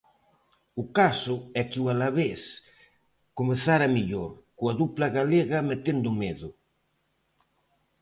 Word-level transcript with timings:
O 0.81 0.83
caso 0.97 1.35
é 1.59 1.61
que 1.69 1.79
o 1.83 1.89
Alavés 1.93 2.41
comezara 3.37 3.93
mellor, 3.95 4.31
coa 4.57 4.73
dupla 4.81 5.07
galega 5.17 5.67
metendo 5.71 6.09
medo. 6.21 6.49